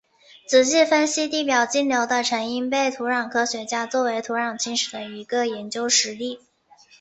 [0.47, 6.39] 仔细分析地表径流的成因被土壤科学家作为土壤侵蚀的一个研究实例。